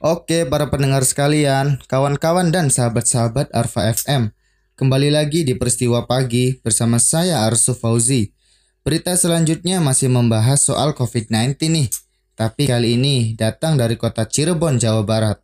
Oke 0.00 0.48
para 0.48 0.72
pendengar 0.72 1.04
sekalian, 1.04 1.76
kawan-kawan 1.84 2.48
dan 2.48 2.72
sahabat-sahabat 2.72 3.52
Arfa 3.52 3.84
FM. 3.92 4.32
Kembali 4.72 5.12
lagi 5.12 5.44
di 5.44 5.52
Peristiwa 5.52 6.08
Pagi 6.08 6.56
bersama 6.64 6.96
saya 6.96 7.44
Arsu 7.44 7.76
Fauzi. 7.76 8.32
Berita 8.80 9.12
selanjutnya 9.12 9.76
masih 9.84 10.08
membahas 10.08 10.64
soal 10.64 10.96
COVID-19 10.96 11.52
nih. 11.68 11.92
Tapi 12.32 12.64
kali 12.64 12.96
ini 12.96 13.36
datang 13.36 13.76
dari 13.76 14.00
kota 14.00 14.24
Cirebon, 14.24 14.80
Jawa 14.80 15.04
Barat. 15.04 15.36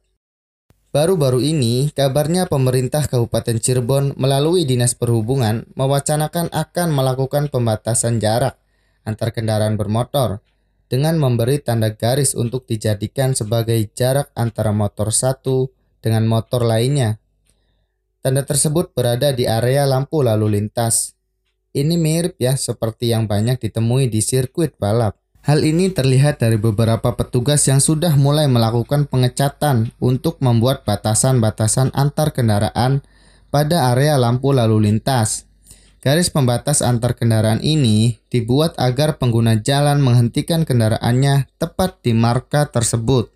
Baru-baru 0.88 1.44
ini, 1.44 1.92
kabarnya 1.92 2.48
pemerintah 2.48 3.04
Kabupaten 3.04 3.60
Cirebon 3.60 4.16
melalui 4.16 4.64
Dinas 4.64 4.96
Perhubungan 4.96 5.68
mewacanakan 5.76 6.48
akan 6.48 6.96
melakukan 6.96 7.52
pembatasan 7.52 8.24
jarak 8.24 8.56
antar 9.04 9.36
kendaraan 9.36 9.76
bermotor 9.76 10.40
dengan 10.86 11.18
memberi 11.18 11.58
tanda 11.58 11.90
garis 11.94 12.34
untuk 12.38 12.66
dijadikan 12.66 13.34
sebagai 13.34 13.78
jarak 13.94 14.30
antara 14.38 14.70
motor 14.70 15.10
satu 15.10 15.70
dengan 15.98 16.26
motor 16.26 16.62
lainnya. 16.62 17.18
Tanda 18.22 18.42
tersebut 18.42 18.90
berada 18.94 19.30
di 19.30 19.46
area 19.46 19.86
lampu 19.86 20.22
lalu 20.22 20.58
lintas. 20.58 21.14
Ini 21.70 21.94
mirip 21.94 22.40
ya 22.42 22.58
seperti 22.58 23.14
yang 23.14 23.30
banyak 23.30 23.62
ditemui 23.62 24.10
di 24.10 24.18
sirkuit 24.18 24.74
balap. 24.80 25.18
Hal 25.46 25.62
ini 25.62 25.94
terlihat 25.94 26.42
dari 26.42 26.58
beberapa 26.58 27.14
petugas 27.14 27.62
yang 27.70 27.78
sudah 27.78 28.18
mulai 28.18 28.50
melakukan 28.50 29.06
pengecatan 29.06 29.94
untuk 30.02 30.42
membuat 30.42 30.82
batasan-batasan 30.82 31.94
antar 31.94 32.34
kendaraan 32.34 33.06
pada 33.54 33.94
area 33.94 34.18
lampu 34.18 34.50
lalu 34.50 34.90
lintas. 34.90 35.45
Garis 36.04 36.30
pembatas 36.30 36.80
antar 36.80 37.16
kendaraan 37.18 37.60
ini 37.60 38.20
dibuat 38.30 38.76
agar 38.78 39.20
pengguna 39.20 39.58
jalan 39.58 40.00
menghentikan 40.00 40.64
kendaraannya 40.64 41.50
tepat 41.60 42.00
di 42.04 42.12
marka 42.14 42.68
tersebut. 42.70 43.32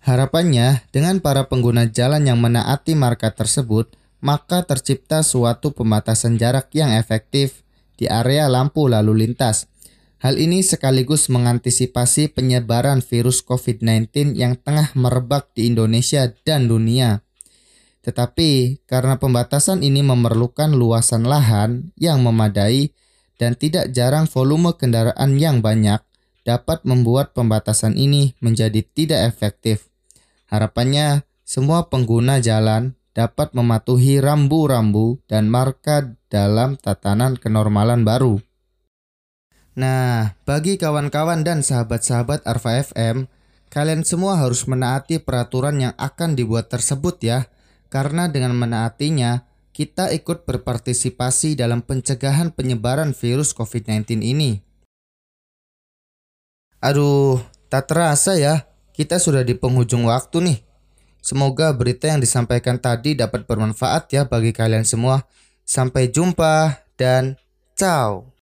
Harapannya, 0.00 0.84
dengan 0.94 1.20
para 1.20 1.48
pengguna 1.50 1.88
jalan 1.88 2.24
yang 2.24 2.40
menaati 2.40 2.96
marka 2.96 3.32
tersebut, 3.32 3.96
maka 4.24 4.64
tercipta 4.64 5.20
suatu 5.20 5.72
pembatasan 5.76 6.40
jarak 6.40 6.72
yang 6.72 6.92
efektif 6.96 7.64
di 8.00 8.08
area 8.08 8.48
lampu 8.48 8.88
lalu 8.88 9.28
lintas 9.28 9.70
Hal 10.20 10.36
ini 10.36 10.60
sekaligus 10.60 11.32
mengantisipasi 11.32 12.36
penyebaran 12.36 13.00
virus 13.00 13.40
COVID-19 13.40 14.36
yang 14.36 14.52
tengah 14.52 14.92
merebak 14.92 15.48
di 15.56 15.72
Indonesia 15.72 16.28
dan 16.44 16.68
dunia. 16.68 17.24
Tetapi 18.00 18.82
karena 18.88 19.20
pembatasan 19.20 19.84
ini 19.84 20.00
memerlukan 20.00 20.72
luasan 20.72 21.28
lahan 21.28 21.92
yang 22.00 22.24
memadai 22.24 22.96
dan 23.36 23.56
tidak 23.56 23.92
jarang 23.92 24.28
volume 24.28 24.72
kendaraan 24.76 25.36
yang 25.36 25.60
banyak, 25.60 26.00
dapat 26.44 26.84
membuat 26.88 27.36
pembatasan 27.36 27.96
ini 27.96 28.36
menjadi 28.40 28.80
tidak 28.84 29.28
efektif. 29.28 29.92
Harapannya, 30.48 31.28
semua 31.44 31.88
pengguna 31.92 32.40
jalan 32.40 32.96
dapat 33.12 33.52
mematuhi 33.52 34.22
rambu-rambu 34.22 35.20
dan 35.26 35.50
marka 35.50 36.14
dalam 36.30 36.78
tatanan 36.78 37.36
kenormalan 37.36 38.06
baru. 38.06 38.38
Nah, 39.78 40.34
bagi 40.44 40.76
kawan-kawan 40.76 41.46
dan 41.46 41.62
sahabat-sahabat 41.62 42.44
Arfa 42.44 42.82
FM, 42.82 43.30
kalian 43.70 44.02
semua 44.02 44.38
harus 44.38 44.66
menaati 44.66 45.22
peraturan 45.22 45.78
yang 45.78 45.94
akan 45.96 46.34
dibuat 46.34 46.68
tersebut 46.70 47.22
ya. 47.22 47.46
Karena 47.90 48.30
dengan 48.30 48.54
menaatinya, 48.54 49.42
kita 49.74 50.14
ikut 50.14 50.46
berpartisipasi 50.46 51.58
dalam 51.58 51.82
pencegahan 51.82 52.54
penyebaran 52.54 53.10
virus 53.10 53.50
COVID-19 53.50 54.22
ini. 54.22 54.62
Aduh, 56.80 57.42
tak 57.66 57.90
terasa 57.90 58.38
ya, 58.38 58.64
kita 58.94 59.20
sudah 59.20 59.42
di 59.42 59.58
penghujung 59.58 60.06
waktu 60.06 60.38
nih. 60.40 60.58
Semoga 61.20 61.76
berita 61.76 62.08
yang 62.08 62.22
disampaikan 62.22 62.80
tadi 62.80 63.12
dapat 63.12 63.44
bermanfaat 63.44 64.08
ya 64.08 64.24
bagi 64.24 64.56
kalian 64.56 64.88
semua. 64.88 65.28
Sampai 65.66 66.08
jumpa 66.08 66.80
dan 66.96 67.36
ciao. 67.76 68.39